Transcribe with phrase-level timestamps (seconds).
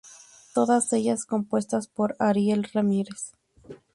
[0.55, 3.33] Todas ellas compuestas por Ariel Ramírez.